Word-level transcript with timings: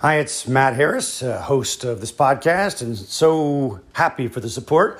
Hi, 0.00 0.16
it's 0.16 0.48
Matt 0.48 0.76
Harris, 0.76 1.22
uh, 1.22 1.42
host 1.42 1.84
of 1.84 2.00
this 2.00 2.10
podcast, 2.10 2.80
and 2.80 2.96
so 2.96 3.80
happy 3.92 4.28
for 4.28 4.40
the 4.40 4.48
support. 4.48 4.98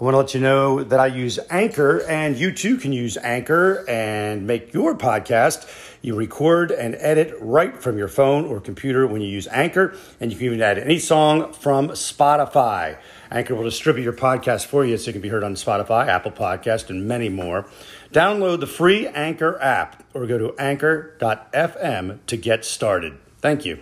I 0.00 0.02
want 0.02 0.14
to 0.14 0.16
let 0.16 0.32
you 0.32 0.40
know 0.40 0.82
that 0.82 0.98
I 0.98 1.08
use 1.08 1.38
Anchor, 1.50 2.00
and 2.08 2.34
you 2.34 2.52
too 2.52 2.78
can 2.78 2.90
use 2.90 3.18
Anchor 3.18 3.84
and 3.86 4.46
make 4.46 4.72
your 4.72 4.96
podcast. 4.96 5.68
You 6.00 6.14
record 6.14 6.70
and 6.70 6.94
edit 6.94 7.36
right 7.42 7.76
from 7.76 7.98
your 7.98 8.08
phone 8.08 8.46
or 8.46 8.58
computer 8.58 9.06
when 9.06 9.20
you 9.20 9.28
use 9.28 9.46
Anchor, 9.48 9.94
and 10.18 10.32
you 10.32 10.38
can 10.38 10.46
even 10.46 10.62
add 10.62 10.78
any 10.78 10.98
song 10.98 11.52
from 11.52 11.88
Spotify. 11.88 12.96
Anchor 13.30 13.54
will 13.54 13.64
distribute 13.64 14.04
your 14.04 14.14
podcast 14.14 14.64
for 14.64 14.82
you 14.82 14.96
so 14.96 15.10
it 15.10 15.12
can 15.12 15.20
be 15.20 15.28
heard 15.28 15.44
on 15.44 15.56
Spotify, 15.56 16.06
Apple 16.06 16.32
Podcast, 16.32 16.88
and 16.88 17.06
many 17.06 17.28
more. 17.28 17.66
Download 18.14 18.60
the 18.60 18.66
free 18.66 19.06
Anchor 19.08 19.60
app 19.60 20.04
or 20.14 20.26
go 20.26 20.38
to 20.38 20.56
anchor.fm 20.58 22.20
to 22.24 22.36
get 22.38 22.64
started. 22.64 23.18
Thank 23.42 23.66
you. 23.66 23.80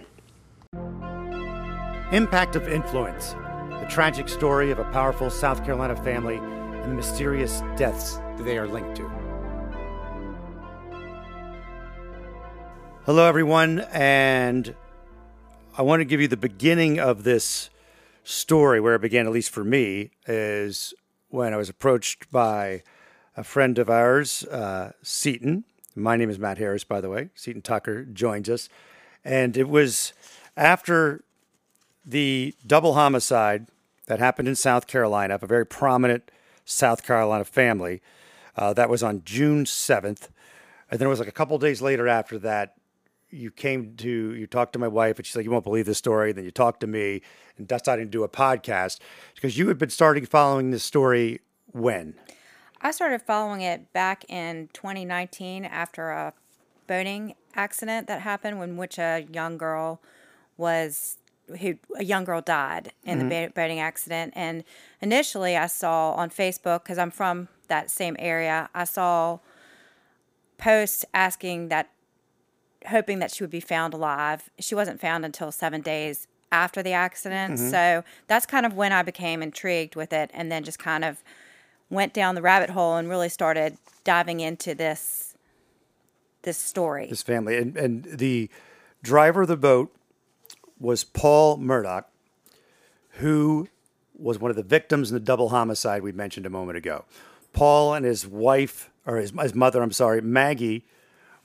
Impact 2.12 2.54
of 2.54 2.68
Influence 2.68 3.32
The 3.80 3.86
tragic 3.90 4.28
story 4.28 4.70
of 4.70 4.78
a 4.78 4.84
powerful 4.92 5.28
South 5.28 5.64
Carolina 5.64 5.96
family 5.96 6.36
and 6.36 6.92
the 6.92 6.94
mysterious 6.94 7.64
deaths 7.76 8.18
that 8.36 8.44
they 8.44 8.58
are 8.58 8.68
linked 8.68 8.94
to. 8.98 9.10
Hello, 13.06 13.26
everyone, 13.26 13.80
and 13.90 14.72
I 15.76 15.82
want 15.82 15.98
to 15.98 16.04
give 16.04 16.20
you 16.20 16.28
the 16.28 16.36
beginning 16.36 17.00
of 17.00 17.24
this 17.24 17.70
story 18.22 18.80
where 18.80 18.94
it 18.94 19.02
began, 19.02 19.26
at 19.26 19.32
least 19.32 19.50
for 19.50 19.64
me, 19.64 20.12
is 20.28 20.94
when 21.30 21.52
I 21.52 21.56
was 21.56 21.68
approached 21.68 22.30
by 22.30 22.84
a 23.36 23.42
friend 23.42 23.80
of 23.80 23.90
ours, 23.90 24.44
uh, 24.44 24.92
Seaton. 25.02 25.64
My 25.96 26.16
name 26.16 26.30
is 26.30 26.38
Matt 26.38 26.58
Harris, 26.58 26.84
by 26.84 27.00
the 27.00 27.10
way. 27.10 27.30
Seaton 27.34 27.62
Tucker 27.62 28.04
joins 28.04 28.48
us. 28.48 28.68
And 29.24 29.56
it 29.56 29.68
was 29.68 30.12
after 30.56 31.24
the 32.06 32.54
double 32.66 32.94
homicide 32.94 33.66
that 34.06 34.20
happened 34.20 34.46
in 34.48 34.54
South 34.54 34.86
Carolina 34.86 35.34
of 35.34 35.42
a 35.42 35.46
very 35.46 35.66
prominent 35.66 36.30
South 36.64 37.04
Carolina 37.04 37.44
family. 37.44 38.00
Uh, 38.56 38.72
that 38.72 38.88
was 38.88 39.02
on 39.02 39.22
June 39.24 39.64
7th. 39.64 40.28
And 40.90 41.00
then 41.00 41.06
it 41.06 41.10
was 41.10 41.18
like 41.18 41.28
a 41.28 41.32
couple 41.32 41.58
days 41.58 41.82
later 41.82 42.06
after 42.06 42.38
that, 42.38 42.76
you 43.30 43.50
came 43.50 43.96
to, 43.96 44.08
you 44.08 44.46
talked 44.46 44.72
to 44.74 44.78
my 44.78 44.88
wife, 44.88 45.18
and 45.18 45.26
she's 45.26 45.34
like, 45.34 45.44
You 45.44 45.50
won't 45.50 45.64
believe 45.64 45.84
this 45.84 45.98
story. 45.98 46.30
And 46.30 46.38
then 46.38 46.44
you 46.44 46.52
talked 46.52 46.80
to 46.80 46.86
me 46.86 47.22
and 47.58 47.66
decided 47.66 48.04
to 48.04 48.10
do 48.10 48.22
a 48.22 48.28
podcast 48.28 49.00
because 49.34 49.58
you 49.58 49.66
had 49.68 49.78
been 49.78 49.90
starting 49.90 50.24
following 50.24 50.70
this 50.70 50.84
story 50.84 51.40
when? 51.72 52.14
I 52.80 52.92
started 52.92 53.20
following 53.22 53.62
it 53.62 53.92
back 53.92 54.24
in 54.28 54.68
2019 54.72 55.64
after 55.64 56.10
a 56.10 56.34
boating 56.86 57.34
accident 57.54 58.06
that 58.06 58.20
happened 58.20 58.62
in 58.62 58.76
which 58.76 58.96
a 58.98 59.26
young 59.32 59.58
girl 59.58 60.00
was 60.56 61.18
who 61.60 61.74
a 61.96 62.04
young 62.04 62.24
girl 62.24 62.40
died 62.40 62.92
in 63.04 63.18
Mm-hmm. 63.20 63.28
the 63.28 63.52
boating 63.54 63.78
accident 63.80 64.32
and 64.36 64.64
initially 65.00 65.56
i 65.56 65.66
saw 65.66 66.12
on 66.12 66.28
facebook 66.30 66.82
because 66.82 66.98
i'm 66.98 67.10
from 67.10 67.48
that 67.68 67.90
same 67.90 68.16
area 68.18 68.68
i 68.74 68.84
saw 68.84 69.38
posts 70.58 71.04
asking 71.14 71.68
that 71.68 71.90
hoping 72.88 73.18
that 73.18 73.30
she 73.32 73.42
would 73.42 73.50
be 73.50 73.60
found 73.60 73.92
alive 73.94 74.48
she 74.58 74.74
wasn't 74.74 75.00
found 75.00 75.24
until 75.24 75.50
seven 75.52 75.80
days 75.80 76.26
after 76.52 76.82
the 76.82 76.92
accident 76.92 77.54
Mm-hmm. 77.54 77.70
so 77.70 78.04
that's 78.26 78.46
kind 78.46 78.64
of 78.66 78.74
when 78.74 78.92
i 78.92 79.02
became 79.02 79.42
intrigued 79.42 79.96
with 79.96 80.12
it 80.12 80.30
and 80.34 80.50
then 80.50 80.64
just 80.64 80.78
kind 80.78 81.04
of 81.04 81.22
went 81.90 82.12
down 82.12 82.34
the 82.34 82.42
rabbit 82.42 82.70
hole 82.70 82.96
and 82.96 83.08
really 83.08 83.28
started 83.28 83.76
diving 84.04 84.40
into 84.40 84.74
this 84.74 85.34
this 86.42 86.56
story 86.58 87.06
this 87.08 87.22
family. 87.22 87.56
And, 87.56 87.76
and 87.76 88.04
the 88.04 88.48
driver 89.02 89.42
of 89.42 89.48
the 89.48 89.56
boat 89.56 89.92
was 90.78 91.04
Paul 91.04 91.58
Murdaugh, 91.58 92.04
who 93.12 93.68
was 94.18 94.38
one 94.38 94.50
of 94.50 94.56
the 94.56 94.62
victims 94.62 95.10
in 95.10 95.14
the 95.14 95.20
double 95.20 95.50
homicide 95.50 96.02
we 96.02 96.12
mentioned 96.12 96.46
a 96.46 96.50
moment 96.50 96.78
ago. 96.78 97.04
Paul 97.52 97.94
and 97.94 98.04
his 98.04 98.26
wife, 98.26 98.90
or 99.06 99.16
his, 99.16 99.30
his 99.30 99.54
mother, 99.54 99.82
I'm 99.82 99.92
sorry, 99.92 100.20
Maggie, 100.20 100.84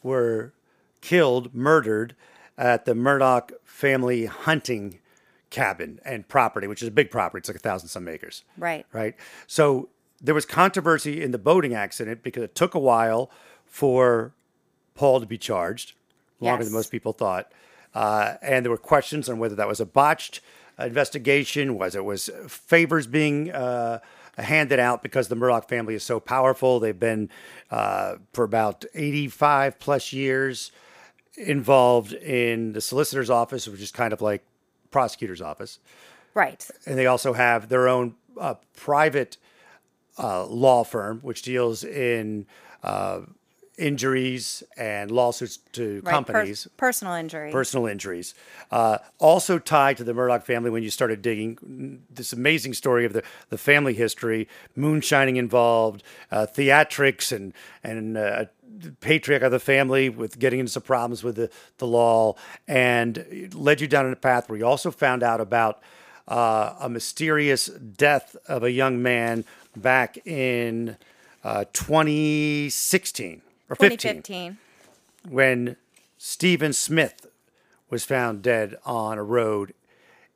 were 0.04 0.54
killed, 1.02 1.54
murdered 1.54 2.16
at 2.58 2.86
the 2.86 2.94
Murdaugh 2.94 3.52
family 3.64 4.26
hunting 4.26 5.00
cabin 5.50 6.00
and 6.06 6.28
property, 6.28 6.68
which 6.68 6.82
is 6.82 6.88
a 6.88 6.92
big 6.92 7.12
property. 7.12 7.40
It's 7.42 7.50
like 7.50 7.58
a 7.58 7.60
thousand 7.60 7.90
some 7.90 8.08
acres 8.08 8.44
right 8.58 8.86
right? 8.94 9.16
So 9.48 9.90
there 10.22 10.36
was 10.36 10.46
controversy 10.46 11.22
in 11.22 11.32
the 11.32 11.38
boating 11.38 11.74
accident 11.74 12.24
because 12.24 12.44
it 12.44 12.56
took 12.56 12.76
a 12.76 12.80
while 12.80 13.32
for 13.66 14.34
Paul 14.96 15.20
to 15.20 15.26
be 15.26 15.38
charged, 15.38 15.94
longer 16.40 16.64
than 16.64 16.74
most 16.74 16.92
people 16.92 17.14
thought, 17.14 17.52
uh, 17.94 18.36
and 18.42 18.66
there 18.66 18.72
were 18.72 18.78
questions 18.78 19.30
on 19.30 19.40
whether 19.40 19.56
that 19.56 19.68
was 19.68 19.80
a 19.80 19.86
botched 19.86 20.42
investigation, 20.80 21.78
was 21.78 21.96
it 21.96 22.06
was 22.06 22.30
favors 22.48 23.08
being 23.08 23.52
uh, 23.52 24.00
handed 24.38 24.80
out 24.80 25.04
because 25.04 25.28
the 25.28 25.36
Murdaugh 25.36 25.68
family 25.68 25.94
is 25.94 26.04
so 26.04 26.20
powerful. 26.20 26.80
They've 26.80 26.98
been 26.98 27.30
uh, 27.70 28.16
for 28.34 28.44
about 28.44 28.86
eighty-five 28.96 29.80
plus 29.80 30.14
years 30.14 30.72
involved 31.36 32.14
in 32.14 32.74
the 32.74 32.82
solicitor's 32.82 33.30
office, 33.30 33.68
which 33.68 33.82
is 33.82 33.92
kind 33.92 34.14
of 34.14 34.22
like 34.22 34.44
prosecutor's 34.92 35.42
office 35.42 35.80
right 36.34 36.70
and 36.86 36.98
they 36.98 37.06
also 37.06 37.34
have 37.34 37.70
their 37.70 37.88
own 37.88 38.16
uh, 38.40 38.56
private 38.76 39.38
uh, 40.18 40.46
law 40.46 40.84
firm 40.84 41.20
which 41.22 41.42
deals 41.42 41.84
in 41.84 42.46
uh, 42.84 43.22
injuries 43.78 44.64
and 44.78 45.10
lawsuits 45.12 45.58
to 45.74 45.96
right 45.96 46.04
Per- 46.04 46.12
companies. 46.12 46.68
personal 46.78 47.14
injuries, 47.14 47.52
personal 47.52 47.88
injuries. 47.88 48.34
Uh, 48.70 48.98
also 49.20 49.58
tied 49.60 49.98
to 49.98 50.04
the 50.04 50.14
murdaugh 50.14 50.44
family 50.44 50.70
when 50.70 50.84
you 50.84 50.90
started 50.90 51.22
digging 51.22 52.04
this 52.10 52.34
amazing 52.34 52.74
story 52.74 53.06
of 53.06 53.14
the, 53.14 53.24
the 53.50 53.58
family 53.58 53.94
history 53.94 54.48
moonshining 54.76 55.38
involved 55.38 56.04
uh, 56.32 56.46
theatrics 56.46 57.32
and 57.32 57.54
and 57.84 58.18
uh, 58.18 58.46
patriarch 59.00 59.42
of 59.44 59.52
the 59.52 59.60
family 59.60 60.10
with 60.10 60.40
getting 60.40 60.60
into 60.60 60.72
some 60.72 60.84
problems 60.84 61.24
with 61.24 61.36
the, 61.36 61.50
the 61.78 61.88
law. 61.88 62.36
And 62.68 63.52
led 63.54 63.82
you 63.82 63.88
down 63.88 64.12
a 64.12 64.16
path 64.16 64.50
where 64.50 64.58
you 64.58 64.66
also 64.66 64.92
found 64.92 65.24
out 65.24 65.42
about 65.42 65.82
uh, 66.28 66.76
a 66.80 66.90
mysterious 66.90 67.68
death 67.68 68.36
of 68.48 68.64
a 68.64 68.72
young 68.72 69.02
man 69.02 69.46
back 69.76 70.26
in 70.26 70.98
uh, 71.44 71.66
2016 71.74 73.42
or 73.72 73.76
15 73.76 74.22
2015 74.22 74.58
when 75.30 75.76
Stephen 76.18 76.74
Smith 76.74 77.28
was 77.90 78.04
found 78.04 78.42
dead 78.42 78.76
on 78.86 79.18
a 79.18 79.24
road 79.24 79.74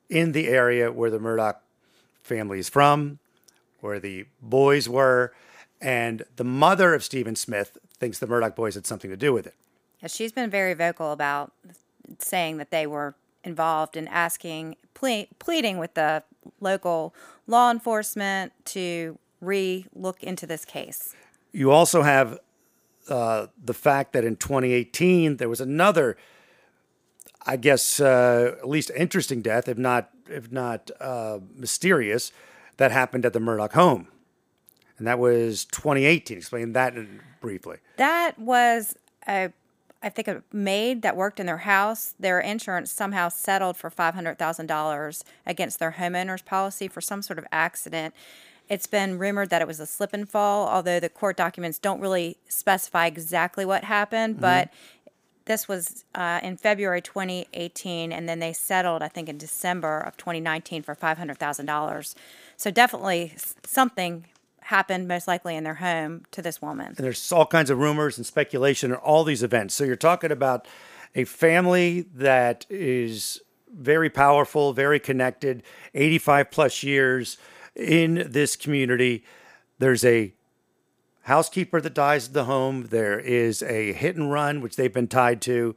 in 0.08 0.32
the 0.32 0.48
area 0.48 0.90
where 0.90 1.10
the 1.10 1.18
Murdaugh 1.18 1.56
family 2.22 2.58
is 2.58 2.68
from, 2.68 3.18
where 3.80 3.98
the 3.98 4.26
boys 4.40 4.88
were, 4.88 5.32
and 5.80 6.24
the 6.36 6.44
mother 6.44 6.94
of 6.94 7.04
Stephen 7.04 7.36
Smith 7.36 7.78
thinks 7.98 8.18
the 8.18 8.26
Murdaugh 8.26 8.54
boys 8.54 8.74
had 8.74 8.86
something 8.86 9.10
to 9.10 9.16
do 9.16 9.32
with 9.32 9.46
it. 9.46 9.54
Yeah, 10.00 10.08
she's 10.08 10.32
been 10.32 10.50
very 10.50 10.74
vocal 10.74 11.12
about 11.12 11.52
saying 12.18 12.58
that 12.58 12.70
they 12.70 12.86
were 12.86 13.14
involved 13.42 13.96
in 13.96 14.08
asking, 14.08 14.76
ple- 14.94 15.26
pleading 15.38 15.78
with 15.78 15.94
the 15.94 16.22
local 16.60 17.14
law 17.46 17.70
enforcement 17.70 18.52
to 18.66 19.18
re 19.40 19.86
look 19.94 20.22
into 20.22 20.46
this 20.46 20.64
case. 20.64 21.14
You 21.52 21.70
also 21.70 22.02
have 22.02 22.38
uh, 23.08 23.46
the 23.62 23.74
fact 23.74 24.12
that 24.12 24.24
in 24.24 24.36
2018 24.36 25.36
there 25.36 25.48
was 25.48 25.60
another, 25.60 26.16
I 27.46 27.56
guess, 27.56 28.00
uh, 28.00 28.56
at 28.58 28.68
least 28.68 28.90
interesting 28.96 29.42
death, 29.42 29.68
if 29.68 29.78
not 29.78 30.10
if 30.28 30.50
not 30.50 30.90
uh, 31.00 31.38
mysterious, 31.54 32.32
that 32.78 32.90
happened 32.90 33.24
at 33.24 33.32
the 33.32 33.38
Murdaugh 33.38 33.72
home, 33.72 34.08
and 34.98 35.06
that 35.06 35.18
was 35.18 35.64
2018. 35.66 36.38
Explain 36.38 36.72
that 36.72 36.94
briefly. 37.40 37.78
That 37.96 38.38
was 38.38 38.96
a, 39.28 39.52
I 40.02 40.08
think, 40.08 40.28
a 40.28 40.42
maid 40.52 41.02
that 41.02 41.16
worked 41.16 41.38
in 41.40 41.46
their 41.46 41.58
house. 41.58 42.14
Their 42.18 42.40
insurance 42.40 42.90
somehow 42.90 43.28
settled 43.28 43.76
for 43.76 43.90
five 43.90 44.14
hundred 44.14 44.38
thousand 44.38 44.66
dollars 44.66 45.24
against 45.46 45.78
their 45.78 45.92
homeowner's 45.92 46.42
policy 46.42 46.88
for 46.88 47.00
some 47.00 47.22
sort 47.22 47.38
of 47.38 47.46
accident. 47.52 48.14
It's 48.68 48.86
been 48.86 49.18
rumored 49.18 49.50
that 49.50 49.62
it 49.62 49.68
was 49.68 49.78
a 49.80 49.86
slip 49.86 50.12
and 50.12 50.28
fall, 50.28 50.68
although 50.68 50.98
the 50.98 51.08
court 51.08 51.36
documents 51.36 51.78
don't 51.78 52.00
really 52.00 52.36
specify 52.48 53.06
exactly 53.06 53.64
what 53.64 53.84
happened. 53.84 54.40
But 54.40 54.70
this 55.46 55.68
was 55.68 56.04
uh, 56.14 56.40
in 56.42 56.56
February 56.56 57.00
2018, 57.00 58.12
and 58.12 58.28
then 58.28 58.40
they 58.40 58.52
settled, 58.52 59.02
I 59.02 59.08
think, 59.08 59.28
in 59.28 59.38
December 59.38 60.00
of 60.00 60.16
2019 60.16 60.82
for 60.82 60.94
$500,000. 60.94 62.14
So 62.56 62.70
definitely 62.70 63.34
something 63.64 64.26
happened, 64.62 65.06
most 65.06 65.28
likely 65.28 65.54
in 65.54 65.62
their 65.62 65.74
home, 65.74 66.24
to 66.32 66.42
this 66.42 66.60
woman. 66.60 66.88
And 66.88 66.96
there's 66.96 67.30
all 67.30 67.46
kinds 67.46 67.70
of 67.70 67.78
rumors 67.78 68.16
and 68.16 68.26
speculation 68.26 68.90
and 68.90 69.00
all 69.00 69.22
these 69.22 69.44
events. 69.44 69.74
So 69.74 69.84
you're 69.84 69.94
talking 69.94 70.32
about 70.32 70.66
a 71.14 71.24
family 71.24 72.06
that 72.14 72.66
is 72.68 73.40
very 73.72 74.10
powerful, 74.10 74.72
very 74.72 74.98
connected, 74.98 75.62
85 75.94 76.50
plus 76.50 76.82
years 76.82 77.38
in 77.76 78.26
this 78.30 78.56
community. 78.56 79.24
There's 79.78 80.04
a 80.04 80.32
housekeeper 81.22 81.80
that 81.80 81.94
dies 81.94 82.28
at 82.28 82.34
the 82.34 82.44
home. 82.44 82.88
There 82.90 83.18
is 83.18 83.62
a 83.62 83.92
hit 83.92 84.16
and 84.16 84.32
run, 84.32 84.60
which 84.60 84.76
they've 84.76 84.92
been 84.92 85.08
tied 85.08 85.40
to, 85.42 85.76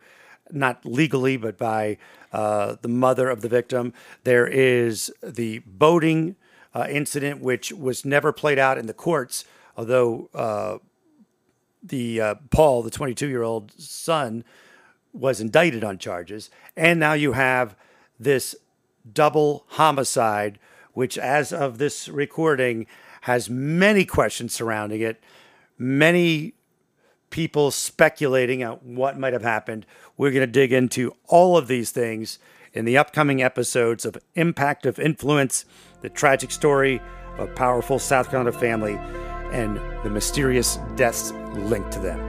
not 0.52 0.86
legally, 0.86 1.38
but 1.38 1.58
by 1.58 1.98
uh, 2.32 2.76
the 2.82 2.88
mother 2.88 3.30
of 3.30 3.42
the 3.42 3.50
victim. 3.50 3.94
There 4.24 4.48
is 4.48 5.12
the 5.22 5.60
boating 5.66 6.36
uh, 6.74 6.88
incident, 6.90 7.42
which 7.42 7.72
was 7.72 8.06
never 8.06 8.32
played 8.32 8.60
out 8.60 8.78
in 8.78 8.86
the 8.86 8.94
courts, 8.94 9.46
although 9.76 10.30
uh, 10.34 10.78
the 11.82 12.22
uh, 12.22 12.36
Paul, 12.52 12.84
the 12.84 12.92
22 12.92 13.28
year 13.28 13.44
old 13.44 13.72
son, 13.80 14.44
was 15.14 15.42
indicted 15.42 15.84
on 15.84 15.98
charges. 15.98 16.50
And 16.78 17.00
now 17.00 17.14
you 17.14 17.34
have 17.34 17.76
this 18.20 18.56
double 19.12 19.66
homicide, 19.70 20.60
which, 20.94 21.18
as 21.18 21.54
of 21.54 21.78
this 21.78 22.10
recording, 22.10 22.88
has 23.22 23.50
many 23.50 24.06
questions 24.06 24.54
surrounding 24.54 25.02
it, 25.02 25.22
many 25.78 26.54
people 27.30 27.72
speculating 27.72 28.64
on 28.64 28.78
what 28.78 29.20
might 29.20 29.34
have 29.34 29.44
happened. 29.44 29.86
We're 30.18 30.32
going 30.32 30.42
to 30.42 30.48
dig 30.48 30.74
into 30.74 31.16
all 31.28 31.58
of 31.58 31.68
these 31.68 31.92
things 31.92 32.40
in 32.74 32.86
the 32.86 32.98
upcoming 32.98 33.42
episodes 33.42 34.06
of 34.06 34.18
Impact 34.36 34.86
of 34.86 35.00
Influence, 35.00 35.66
the 36.02 36.10
tragic 36.10 36.52
story 36.52 37.02
of 37.38 37.50
a 37.50 37.54
powerful 37.54 38.00
South 38.00 38.30
Carolina 38.30 38.58
family, 38.58 38.96
and 39.52 39.78
the 40.04 40.10
mysterious 40.10 40.80
deaths 40.96 41.32
linked 41.54 41.92
to 41.94 42.00
them. 42.00 42.29